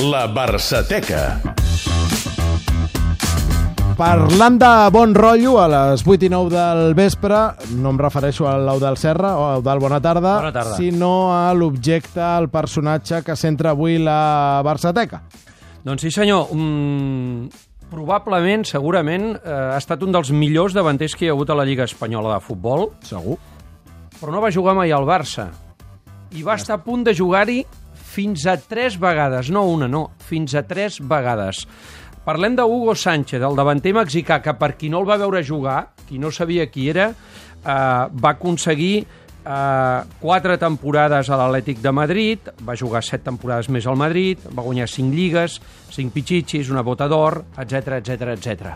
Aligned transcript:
La 0.00 0.26
Barçateca. 0.30 1.40
Parlant 3.98 4.58
de 4.60 4.68
bon 4.94 5.14
rotllo, 5.16 5.56
a 5.58 5.66
les 5.72 6.04
8 6.06 6.28
i 6.28 6.30
9 6.30 6.52
del 6.54 6.94
vespre, 6.94 7.38
no 7.82 7.90
em 7.90 7.98
refereixo 7.98 8.46
a 8.46 8.54
l'Eudal 8.62 8.96
Serra 9.00 9.32
o 9.34 9.42
a 9.48 9.52
l'Eudal 9.56 9.80
Bona 9.82 9.98
Tarda, 10.00 10.36
Bona 10.38 10.52
tarda. 10.54 10.76
sinó 10.76 11.32
a 11.34 11.52
l'objecte, 11.54 12.20
al 12.22 12.46
personatge 12.48 13.24
que 13.26 13.34
centra 13.36 13.70
avui 13.74 13.98
la 13.98 14.60
Barçateca. 14.64 15.22
Doncs 15.82 16.02
sí, 16.06 16.12
senyor. 16.14 16.46
Mm, 16.54 17.48
probablement, 17.90 18.64
segurament, 18.70 19.32
eh, 19.42 19.50
ha 19.74 19.78
estat 19.78 20.02
un 20.06 20.12
dels 20.14 20.30
millors 20.30 20.74
davanters 20.74 21.16
que 21.16 21.24
hi 21.26 21.28
ha 21.28 21.32
hagut 21.34 21.50
a 21.50 21.56
la 21.58 21.64
Lliga 21.64 21.84
Espanyola 21.84 22.34
de 22.34 22.40
Futbol, 22.40 22.92
Segur. 23.02 23.38
però 24.20 24.30
no 24.30 24.40
va 24.40 24.50
jugar 24.52 24.74
mai 24.76 24.92
al 24.92 25.04
Barça. 25.06 25.48
I 26.36 26.42
va 26.42 26.54
estar 26.54 26.74
a 26.76 26.84
punt 26.84 27.02
de 27.04 27.14
jugar-hi 27.14 27.64
fins 28.08 28.46
a 28.48 28.56
tres 28.56 28.96
vegades, 29.00 29.50
no 29.52 29.66
una, 29.68 29.88
no, 29.90 30.08
fins 30.24 30.56
a 30.56 30.64
tres 30.66 30.98
vegades. 31.00 31.66
Parlem 32.24 32.56
de 32.56 32.64
Hugo 32.64 32.94
Sánchez, 32.96 33.40
el 33.44 33.56
davanter 33.56 33.94
mexicà, 33.96 34.40
que 34.44 34.52
per 34.58 34.74
qui 34.80 34.90
no 34.92 35.02
el 35.02 35.08
va 35.08 35.20
veure 35.20 35.44
jugar, 35.44 35.94
qui 36.08 36.20
no 36.20 36.32
sabia 36.34 36.66
qui 36.72 36.88
era, 36.92 37.10
eh, 37.12 37.72
va 38.12 38.34
aconseguir 38.34 39.06
eh, 39.48 40.04
quatre 40.20 40.58
temporades 40.60 41.30
a 41.30 41.38
l'Atlètic 41.40 41.80
de 41.82 41.92
Madrid, 41.92 42.52
va 42.64 42.76
jugar 42.76 43.02
set 43.04 43.24
temporades 43.24 43.70
més 43.72 43.86
al 43.88 43.96
Madrid, 43.98 44.42
va 44.52 44.64
guanyar 44.66 44.88
cinc 44.90 45.14
lligues, 45.14 45.58
cinc 45.94 46.12
pitxitxis, 46.14 46.70
una 46.70 46.84
bota 46.84 47.08
d'or, 47.08 47.42
etc 47.56 47.98
etc 48.02 48.34
etc. 48.36 48.74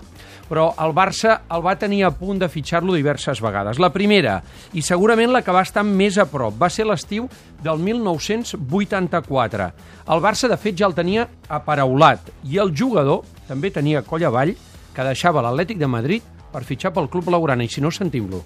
Però 0.48 0.73
el 0.85 0.93
Barça 0.97 1.39
el 1.53 1.62
va 1.65 1.77
tenir 1.81 2.03
a 2.05 2.12
punt 2.12 2.41
de 2.41 2.48
fitxar-lo 2.51 2.97
diverses 2.97 3.41
vegades. 3.41 3.79
La 3.81 3.93
primera, 3.93 4.41
i 4.73 4.83
segurament 4.85 5.33
la 5.33 5.43
que 5.45 5.55
va 5.55 5.62
estar 5.65 5.85
més 5.87 6.19
a 6.19 6.27
prop, 6.29 6.57
va 6.61 6.69
ser 6.73 6.87
l'estiu 6.89 7.29
del 7.62 7.79
1984. 7.79 9.70
El 10.12 10.25
Barça, 10.25 10.51
de 10.51 10.59
fet, 10.61 10.77
ja 10.77 10.89
el 10.89 10.98
tenia 10.98 11.29
aparaulat 11.48 12.33
i 12.48 12.59
el 12.61 12.75
jugador 12.77 13.23
també 13.48 13.70
tenia 13.73 14.05
coll 14.05 14.25
avall 14.29 14.57
que 14.92 15.07
deixava 15.09 15.45
l'Atlètic 15.45 15.79
de 15.81 15.89
Madrid 15.89 16.42
per 16.53 16.67
fitxar 16.69 16.92
pel 16.92 17.09
club 17.09 17.31
laurana, 17.33 17.64
i 17.64 17.73
si 17.73 17.81
no, 17.81 17.89
sentim-lo. 17.89 18.42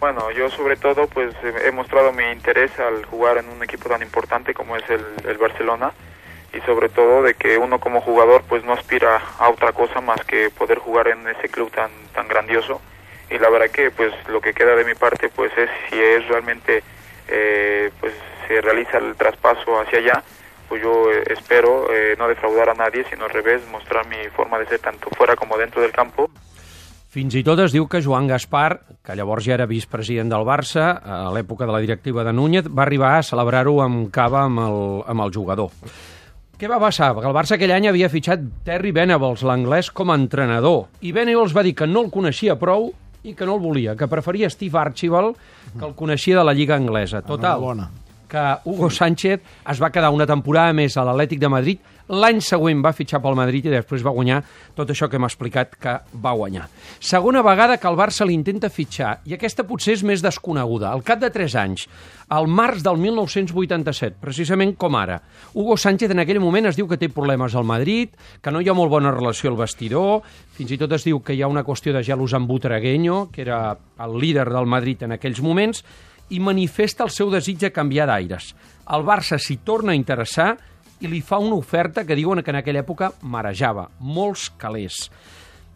Bueno, 0.00 0.30
yo 0.30 0.48
sobre 0.50 0.76
todo 0.76 1.08
pues 1.08 1.34
he 1.64 1.72
mostrado 1.72 2.12
mi 2.12 2.24
interés 2.30 2.70
al 2.78 3.04
jugar 3.06 3.38
en 3.38 3.48
un 3.48 3.64
equipo 3.64 3.88
tan 3.88 4.00
importante 4.00 4.54
como 4.54 4.76
es 4.76 4.88
el, 4.88 5.04
el 5.26 5.38
Barcelona 5.38 5.92
y 6.52 6.60
sobre 6.60 6.88
todo 6.88 7.22
de 7.24 7.34
que 7.34 7.58
uno 7.58 7.80
como 7.80 8.00
jugador 8.00 8.44
pues 8.48 8.64
no 8.64 8.74
aspira 8.74 9.20
a 9.38 9.48
otra 9.48 9.72
cosa 9.72 10.00
más 10.00 10.24
que 10.24 10.50
poder 10.50 10.78
jugar 10.78 11.08
en 11.08 11.26
ese 11.26 11.48
club 11.48 11.72
tan 11.72 11.90
tan 12.14 12.28
grandioso. 12.28 12.80
Y 13.28 13.38
la 13.38 13.50
verdad 13.50 13.70
que 13.70 13.90
pues 13.90 14.12
lo 14.28 14.40
que 14.40 14.54
queda 14.54 14.76
de 14.76 14.84
mi 14.84 14.94
parte 14.94 15.28
pues 15.30 15.50
es 15.58 15.68
si 15.90 16.00
es 16.00 16.26
realmente 16.28 16.84
eh, 17.26 17.90
pues 17.98 18.14
se 18.46 18.60
realiza 18.60 18.98
el 18.98 19.16
traspaso 19.16 19.80
hacia 19.80 19.98
allá 19.98 20.22
pues 20.68 20.80
yo 20.80 21.10
eh, 21.10 21.24
espero 21.26 21.92
eh, 21.92 22.14
no 22.18 22.28
defraudar 22.28 22.70
a 22.70 22.74
nadie 22.74 23.04
sino 23.10 23.24
al 23.24 23.30
revés 23.30 23.66
mostrar 23.66 24.06
mi 24.06 24.28
forma 24.28 24.58
de 24.58 24.66
ser 24.66 24.78
tanto 24.78 25.10
fuera 25.10 25.34
como 25.34 25.58
dentro 25.58 25.82
del 25.82 25.92
campo 25.92 26.30
Fins 27.18 27.34
i 27.34 27.40
tot 27.42 27.58
es 27.58 27.72
diu 27.74 27.88
que 27.90 27.98
Joan 27.98 28.28
Gaspar, 28.30 28.78
que 29.02 29.14
llavors 29.18 29.42
ja 29.42 29.56
era 29.56 29.64
vicepresident 29.66 30.28
del 30.30 30.44
Barça, 30.46 30.92
a 31.02 31.32
l'època 31.34 31.66
de 31.66 31.74
la 31.74 31.80
directiva 31.82 32.22
de 32.22 32.30
Núñez, 32.30 32.68
va 32.70 32.84
arribar 32.84 33.16
a 33.16 33.24
celebrar-ho 33.26 33.80
amb 33.82 34.06
cava 34.14 34.44
amb 34.46 34.62
el, 34.62 34.78
amb 35.02 35.24
el 35.24 35.34
jugador. 35.34 35.74
Què 36.54 36.70
va 36.70 36.78
passar? 36.78 37.10
Perquè 37.16 37.26
el 37.26 37.34
Barça 37.34 37.56
aquell 37.56 37.74
any 37.74 37.88
havia 37.90 38.12
fitxat 38.12 38.46
Terry 38.68 38.94
Venables, 38.94 39.42
l'anglès, 39.42 39.90
com 39.90 40.14
a 40.14 40.18
entrenador. 40.20 40.84
I 41.02 41.10
Venables 41.16 41.58
va 41.58 41.66
dir 41.66 41.74
que 41.74 41.90
no 41.90 42.06
el 42.06 42.14
coneixia 42.14 42.54
prou 42.60 42.92
i 43.26 43.34
que 43.34 43.50
no 43.50 43.58
el 43.58 43.66
volia, 43.66 43.98
que 43.98 44.06
preferia 44.06 44.46
Steve 44.54 44.78
Archibald, 44.78 45.42
que 45.74 45.88
el 45.88 45.98
coneixia 45.98 46.38
de 46.38 46.46
la 46.46 46.54
Lliga 46.54 46.78
Anglesa. 46.78 47.26
Total, 47.26 47.58
Enhorabona. 47.58 47.90
Que 48.28 48.44
Hugo 48.64 48.90
Sánchez 48.90 49.40
es 49.68 49.82
va 49.82 49.90
quedar 49.90 50.10
una 50.14 50.26
temporada 50.26 50.74
més 50.76 50.96
a 50.96 51.04
l'Atlètic 51.08 51.40
de 51.40 51.50
Madrid, 51.52 51.94
l'any 52.08 52.40
següent 52.44 52.80
va 52.84 52.94
fitxar 52.96 53.20
pel 53.20 53.36
Madrid 53.36 53.66
i 53.68 53.72
després 53.72 54.04
va 54.04 54.14
guanyar 54.16 54.38
tot 54.76 54.88
això 54.90 55.08
que 55.08 55.18
hem 55.18 55.26
explicat 55.28 55.74
que 55.76 55.94
va 56.22 56.32
guanyar. 56.36 56.68
Segona 57.00 57.42
vegada 57.44 57.76
que 57.76 57.88
el 57.88 57.98
Barça 57.98 58.26
l'intenta 58.28 58.70
fitxar, 58.72 59.18
i 59.28 59.36
aquesta 59.36 59.66
potser 59.68 59.98
és 59.98 60.04
més 60.06 60.24
desconeguda. 60.24 60.92
Al 60.92 61.04
cap 61.04 61.20
de 61.20 61.30
3 61.34 61.56
anys, 61.60 61.86
al 62.32 62.48
març 62.48 62.82
del 62.84 62.98
1987, 63.00 64.16
precisament 64.20 64.74
com 64.80 64.96
ara, 64.96 65.20
Hugo 65.54 65.76
Sánchez 65.76 66.12
en 66.12 66.24
aquell 66.24 66.40
moment 66.40 66.68
es 66.70 66.76
diu 66.76 66.88
que 66.88 67.00
té 67.00 67.10
problemes 67.12 67.54
al 67.54 67.68
Madrid, 67.68 68.16
que 68.40 68.52
no 68.52 68.60
hi 68.62 68.68
ha 68.68 68.76
molt 68.76 68.92
bona 68.92 69.12
relació 69.12 69.52
al 69.52 69.60
vestidor, 69.60 70.22
fins 70.56 70.72
i 70.72 70.80
tot 70.80 70.92
es 70.96 71.04
diu 71.04 71.20
que 71.20 71.36
hi 71.36 71.42
ha 71.42 71.52
una 71.52 71.64
qüestió 71.64 71.92
de 71.92 72.04
gelos 72.04 72.34
amb 72.34 72.48
Butragueño, 72.48 73.28
que 73.32 73.44
era 73.44 73.76
el 74.00 74.18
líder 74.18 74.48
del 74.50 74.66
Madrid 74.66 75.04
en 75.04 75.16
aquells 75.16 75.42
moments, 75.44 75.84
i 76.30 76.40
manifesta 76.40 77.04
el 77.04 77.12
seu 77.14 77.30
desig 77.32 77.58
de 77.62 77.72
canviar 77.72 78.08
d'aires. 78.10 78.52
El 78.92 79.04
Barça 79.04 79.38
s'hi 79.40 79.58
torna 79.64 79.92
a 79.92 79.98
interessar 79.98 80.54
i 81.00 81.08
li 81.08 81.20
fa 81.22 81.38
una 81.38 81.56
oferta 81.56 82.04
que 82.04 82.16
diuen 82.18 82.42
que 82.42 82.50
en 82.50 82.60
aquella 82.60 82.82
època 82.82 83.12
marejava, 83.22 83.88
molts 84.00 84.48
calés. 84.58 85.08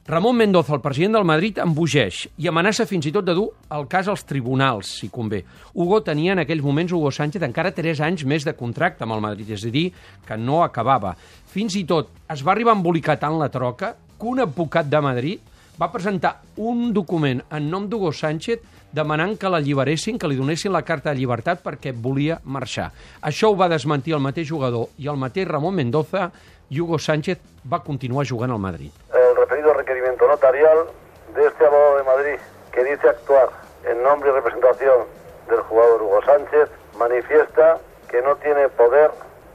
Ramon 0.02 0.34
Mendoza, 0.34 0.74
el 0.74 0.80
president 0.82 1.14
del 1.14 1.24
Madrid, 1.24 1.60
embogeix 1.62 2.24
i 2.42 2.48
amenaça 2.50 2.88
fins 2.90 3.06
i 3.06 3.12
tot 3.14 3.22
de 3.22 3.36
dur 3.38 3.52
el 3.70 3.84
cas 3.86 4.08
als 4.10 4.24
tribunals, 4.26 4.96
si 4.98 5.06
convé. 5.14 5.44
Hugo 5.78 6.00
tenia 6.02 6.34
en 6.34 6.42
aquells 6.42 6.64
moments, 6.64 6.90
Hugo 6.90 7.12
Sánchez, 7.14 7.44
encara 7.46 7.70
3 7.70 8.02
anys 8.02 8.24
més 8.26 8.42
de 8.42 8.56
contracte 8.58 9.06
amb 9.06 9.14
el 9.14 9.22
Madrid, 9.22 9.52
és 9.54 9.62
a 9.62 9.70
dir, 9.70 9.92
que 10.26 10.36
no 10.36 10.64
acabava. 10.64 11.14
Fins 11.54 11.78
i 11.78 11.84
tot 11.86 12.10
es 12.34 12.42
va 12.42 12.50
arribar 12.56 12.74
a 12.74 12.80
embolicar 12.80 13.20
tant 13.22 13.38
la 13.38 13.50
troca 13.54 13.94
que 14.18 14.26
un 14.26 14.42
advocat 14.42 14.90
de 14.90 15.00
Madrid 15.06 15.51
va 15.82 15.90
presentar 15.90 16.36
un 16.62 16.92
document 16.94 17.40
en 17.50 17.64
nom 17.70 17.88
d'Hugo 17.90 18.12
Sánchez 18.14 18.60
demanant 18.94 19.34
que 19.40 19.50
l'alliberessin, 19.50 20.18
que 20.20 20.28
li 20.30 20.36
donessin 20.38 20.70
la 20.70 20.84
carta 20.86 21.10
de 21.10 21.18
llibertat 21.18 21.62
perquè 21.64 21.90
volia 22.04 22.38
marxar. 22.44 22.90
Això 23.30 23.50
ho 23.50 23.56
va 23.58 23.70
desmentir 23.72 24.14
el 24.14 24.22
mateix 24.22 24.46
jugador 24.52 24.92
i 25.02 25.08
el 25.10 25.18
mateix 25.18 25.48
Ramon 25.48 25.74
Mendoza 25.74 26.28
i 26.70 26.80
Hugo 26.80 27.00
Sánchez 27.02 27.42
va 27.66 27.82
continuar 27.82 28.28
jugant 28.28 28.52
al 28.52 28.62
Madrid. 28.62 28.92
el 29.12 29.36
referido 29.36 29.74
requerimiento 29.74 30.28
notarial 30.28 30.86
de 31.34 31.46
este 31.46 31.66
abogado 31.66 31.96
de 31.96 32.04
Madrid 32.04 32.38
que 32.72 32.84
dice 32.84 33.08
actuar 33.08 33.48
en 33.84 34.02
nombre 34.02 34.30
y 34.30 34.32
representación 34.32 35.06
del 35.48 35.60
jugador 35.62 36.02
Hugo 36.02 36.22
Sánchez 36.24 36.68
manifiesta 36.96 37.78
que 38.08 38.22
no 38.22 38.36
tiene 38.36 38.68
poder 38.68 39.10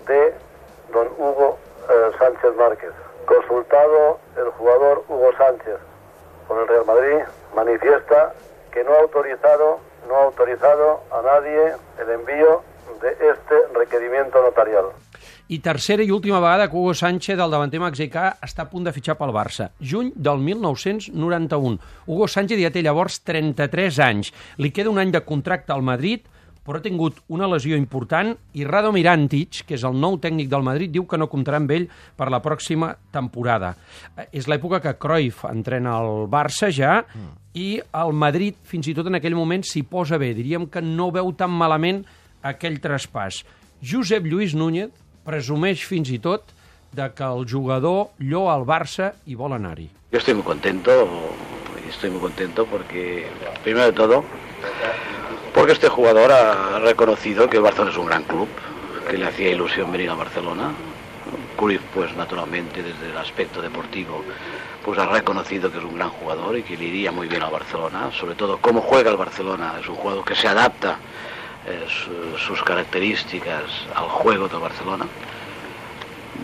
de 0.08 0.34
don 0.92 1.08
Hugo 1.18 1.58
eh, 1.90 2.12
Sánchez 2.20 2.56
Márquez. 2.58 2.92
Consultado 3.26 4.20
el 4.36 4.50
jugador 4.52 5.04
Hugo 5.08 5.32
Sánchez 5.38 5.87
con 6.48 6.60
el 6.60 6.68
Real 6.68 6.86
Madrid 6.86 7.24
manifiesta 7.56 8.34
que 8.72 8.84
no 8.84 8.94
ha 8.94 9.00
autorizado 9.02 9.80
no 10.08 10.16
ha 10.16 10.24
autorizado 10.24 11.04
a 11.12 11.22
nadie 11.22 11.76
el 12.00 12.10
envío 12.10 12.64
de 13.02 13.12
este 13.12 13.56
requerimiento 13.74 14.42
notarial. 14.42 14.86
I 15.48 15.60
tercera 15.64 16.04
i 16.04 16.12
última 16.12 16.42
vegada 16.44 16.68
que 16.68 16.76
Hugo 16.76 16.94
Sánchez, 16.94 17.40
el 17.40 17.52
davanter 17.52 17.80
mexicà, 17.80 18.34
està 18.44 18.66
a 18.66 18.68
punt 18.68 18.84
de 18.84 18.92
fitxar 18.92 19.16
pel 19.16 19.32
Barça. 19.32 19.70
Juny 19.80 20.10
del 20.16 20.42
1991. 20.44 21.78
Hugo 22.06 22.28
Sánchez 22.28 22.60
ja 22.60 22.72
té 22.72 22.84
llavors 22.84 23.22
33 23.24 24.00
anys. 24.04 24.34
Li 24.60 24.74
queda 24.76 24.92
un 24.92 25.00
any 25.00 25.14
de 25.16 25.24
contracte 25.24 25.72
al 25.72 25.86
Madrid, 25.88 26.28
però 26.68 26.82
ha 26.82 26.84
tingut 26.84 27.22
una 27.32 27.48
lesió 27.48 27.78
important 27.80 28.34
i 28.60 28.66
Rado 28.68 28.92
Mirantic, 28.92 29.62
que 29.64 29.78
és 29.78 29.86
el 29.88 29.96
nou 29.96 30.18
tècnic 30.20 30.50
del 30.52 30.66
Madrid, 30.68 30.92
diu 30.92 31.06
que 31.08 31.16
no 31.20 31.30
comptarà 31.32 31.62
amb 31.62 31.72
ell 31.72 31.86
per 32.20 32.28
la 32.34 32.42
pròxima 32.44 32.92
temporada. 33.16 33.72
Eh, 34.18 34.28
És 34.36 34.50
l'època 34.52 34.82
que 34.84 34.98
Cruyff 35.00 35.46
entrena 35.48 35.96
el 36.02 36.28
Barça 36.28 36.68
ja 36.70 37.06
i 37.56 37.80
el 37.80 38.12
Madrid 38.14 38.60
fins 38.68 38.92
i 38.92 38.94
tot 38.98 39.08
en 39.08 39.16
aquell 39.16 39.38
moment 39.38 39.64
s'hi 39.64 39.86
posa 39.88 40.20
bé. 40.20 40.34
Diríem 40.36 40.68
que 40.68 40.84
no 40.84 41.08
veu 41.16 41.32
tan 41.40 41.56
malament 41.56 42.04
aquell 42.44 42.82
traspàs. 42.84 43.46
Josep 43.82 44.28
Lluís 44.28 44.54
Núñez 44.54 44.92
presumeix 45.24 45.86
fins 45.88 46.12
i 46.12 46.20
tot 46.20 46.52
de 46.92 47.08
que 47.16 47.24
el 47.24 47.48
jugador 47.48 48.12
lloa 48.20 48.56
al 48.56 48.68
Barça 48.68 49.14
i 49.26 49.36
vol 49.36 49.56
anar-hi. 49.56 49.90
Yo 50.12 50.20
estoy 50.20 50.34
muy 50.34 50.44
contento, 50.44 50.92
estoy 51.90 52.10
muy 52.10 52.22
contento 52.22 52.66
porque, 52.66 53.28
primero 53.64 53.88
de 53.88 53.94
todo, 53.94 54.24
porque 55.68 55.86
este 55.86 55.90
jugador 55.90 56.32
ha 56.32 56.80
reconocido 56.80 57.50
que 57.50 57.58
el 57.58 57.64
Barcelona 57.64 57.92
es 57.92 57.98
un 57.98 58.06
gran 58.06 58.24
club, 58.24 58.48
que 59.10 59.18
le 59.18 59.26
hacía 59.28 59.50
ilusión 59.50 59.92
venir 59.92 60.10
a 60.10 60.14
Barcelona. 60.16 60.72
Cruyff, 61.58 61.82
pues 61.94 62.16
naturalmente, 62.16 62.82
desde 62.82 63.10
el 63.12 63.18
aspecto 63.18 63.62
deportivo, 63.62 64.24
pues 64.86 64.98
ha 64.98 65.08
reconocido 65.08 65.70
que 65.70 65.80
es 65.80 65.84
un 65.84 65.96
gran 65.96 66.10
jugador 66.10 66.58
y 66.58 66.64
que 66.64 66.78
le 66.78 66.86
iría 66.86 67.12
muy 67.12 67.28
bien 67.28 67.44
al 67.44 67.52
Barcelona, 67.52 68.12
sobre 68.18 68.36
todo 68.36 68.60
cómo 68.60 68.80
juega 68.80 69.12
el 69.12 69.18
Barcelona, 69.18 69.74
es 69.82 69.90
un 69.90 69.96
jugador 69.96 70.24
que 70.24 70.36
se 70.36 70.48
adapta 70.48 71.00
eh, 71.68 71.86
su- 71.90 72.38
sus 72.38 72.64
características 72.64 73.64
al 73.94 74.06
juego 74.08 74.48
del 74.48 74.60
Barcelona. 74.62 75.06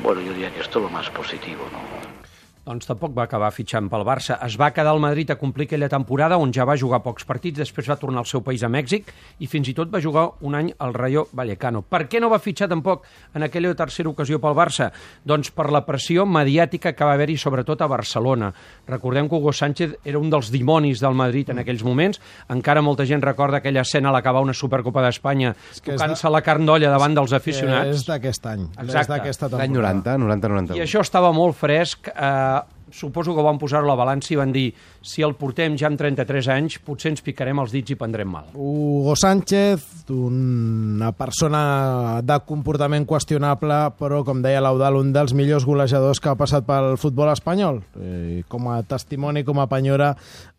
Bueno, 0.02 0.20
yo 0.20 0.34
diría 0.34 0.52
que 0.52 0.60
esto 0.60 0.80
es 0.80 0.84
lo 0.84 0.90
más 0.90 1.10
positivo, 1.12 1.64
¿no? 1.72 2.23
Doncs 2.64 2.88
tampoc 2.88 3.12
va 3.12 3.26
acabar 3.28 3.50
fitxant 3.52 3.90
pel 3.92 4.06
Barça. 4.08 4.38
Es 4.46 4.54
va 4.56 4.70
quedar 4.72 4.94
al 4.94 5.02
Madrid 5.04 5.28
a 5.34 5.36
complir 5.36 5.66
aquella 5.68 5.90
temporada 5.92 6.38
on 6.40 6.54
ja 6.56 6.64
va 6.64 6.78
jugar 6.80 7.02
pocs 7.04 7.26
partits, 7.28 7.58
després 7.60 7.90
va 7.92 7.98
tornar 8.00 8.22
al 8.22 8.28
seu 8.30 8.40
país 8.42 8.62
a 8.64 8.70
Mèxic 8.72 9.10
i 9.44 9.50
fins 9.52 9.68
i 9.68 9.74
tot 9.76 9.90
va 9.92 10.00
jugar 10.00 10.30
un 10.48 10.56
any 10.56 10.70
al 10.80 10.94
Rayo 10.96 11.26
Vallecano. 11.36 11.82
Per 11.84 12.06
què 12.08 12.22
no 12.24 12.30
va 12.32 12.40
fitxar 12.40 12.70
tampoc 12.72 13.04
en 13.36 13.44
aquella 13.44 13.74
tercera 13.76 14.08
ocasió 14.14 14.40
pel 14.40 14.56
Barça? 14.56 14.88
Doncs 15.28 15.52
per 15.52 15.66
la 15.76 15.82
pressió 15.84 16.24
mediàtica 16.26 16.94
que 16.96 17.04
va 17.04 17.18
haver-hi 17.18 17.36
sobretot 17.38 17.84
a 17.84 17.90
Barcelona. 17.92 18.54
Recordem 18.88 19.28
que 19.28 19.36
Hugo 19.36 19.52
Sánchez 19.52 19.98
era 20.06 20.20
un 20.24 20.32
dels 20.32 20.50
dimonis 20.54 21.04
del 21.04 21.20
Madrid 21.20 21.52
en 21.52 21.60
aquells 21.60 21.84
moments. 21.84 22.22
Encara 22.48 22.82
molta 22.82 23.04
gent 23.04 23.22
recorda 23.28 23.60
aquella 23.60 23.84
escena 23.84 24.08
a 24.08 24.16
l'acabar 24.16 24.40
una 24.42 24.56
Supercopa 24.56 25.04
d'Espanya 25.04 25.52
tocant-se 25.84 26.32
la 26.32 26.42
carn 26.42 26.66
d'olla 26.66 26.96
davant 26.96 27.20
dels 27.20 27.36
aficionats. 27.36 27.92
és 27.98 28.08
d'aquest 28.08 28.46
any. 28.46 28.64
Exacte. 28.80 29.02
És 29.02 29.08
d'aquesta 29.12 29.50
temporada. 29.50 29.68
L'any 29.68 30.00
90, 30.00 30.18
90-91. 30.24 30.80
I 30.80 30.88
això 30.88 31.04
estava 31.04 31.34
molt 31.36 31.60
fresc. 31.60 32.08
Eh, 32.08 32.54
suposo 32.94 33.36
que 33.36 33.44
van 33.44 33.60
posar-ho 33.60 33.88
a 33.88 33.92
la 33.92 33.98
balança 34.00 34.34
i 34.34 34.40
van 34.40 34.54
dir 34.54 34.70
si 35.04 35.24
el 35.26 35.36
portem 35.40 35.76
ja 35.80 35.90
amb 35.90 36.00
33 36.00 36.50
anys, 36.54 36.78
potser 36.86 37.12
ens 37.14 37.24
picarem 37.26 37.60
els 37.60 37.74
dits 37.74 37.96
i 37.96 37.98
prendrem 38.00 38.30
mal. 38.30 38.52
Hugo 38.54 39.16
Sánchez, 39.20 40.06
una 40.14 41.12
persona 41.18 42.22
de 42.24 42.40
comportament 42.48 43.08
qüestionable, 43.10 43.80
però, 44.00 44.22
com 44.28 44.44
deia 44.46 44.62
l'Eudal, 44.64 45.00
un 45.02 45.12
dels 45.16 45.34
millors 45.38 45.66
golejadors 45.68 46.22
que 46.24 46.32
ha 46.32 46.38
passat 46.40 46.68
pel 46.68 46.94
futbol 47.02 47.32
espanyol. 47.34 47.82
I 48.00 48.44
com 48.48 48.70
a 48.72 48.80
testimoni, 48.88 49.44
com 49.48 49.60
a 49.60 49.68
penyora, 49.72 50.14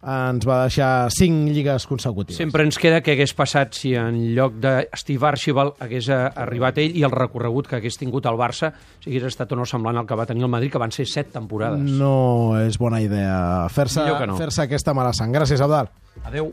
ens 0.05 0.45
va 0.45 0.65
deixar 0.67 1.09
cinc 1.15 1.49
lligues 1.55 1.87
consecutives. 1.89 2.37
Sempre 2.37 2.67
ens 2.67 2.79
queda 2.81 3.01
que 3.05 3.15
hagués 3.15 3.33
passat 3.37 3.79
si 3.79 3.95
en 3.97 4.19
lloc 4.37 4.59
de 4.61 4.75
Steve 5.01 5.31
Archibald 5.31 5.81
hagués 5.85 6.11
eh, 6.13 6.21
arribat 6.45 6.83
ell 6.83 6.99
i 6.99 7.07
el 7.07 7.15
recorregut 7.15 7.71
que 7.71 7.79
hagués 7.79 7.97
tingut 8.01 8.27
el 8.29 8.37
Barça 8.37 8.75
si 9.01 9.11
hagués 9.11 9.31
estat 9.31 9.55
o 9.55 9.59
no 9.59 9.65
semblant 9.69 10.03
al 10.03 10.09
que 10.09 10.19
va 10.19 10.27
tenir 10.29 10.45
el 10.45 10.53
Madrid, 10.53 10.73
que 10.73 10.83
van 10.83 10.93
ser 10.93 11.07
set 11.09 11.33
temporades. 11.33 11.81
No 11.81 12.24
és 12.61 12.79
bona 12.81 13.01
idea 13.05 13.69
fer-se 13.73 14.05
no. 14.29 14.37
fer 14.41 14.67
aquesta 14.67 14.95
mala 14.97 15.13
sang. 15.17 15.33
Gràcies, 15.35 15.61
Eudal. 15.65 15.91
Adeu. 16.25 16.53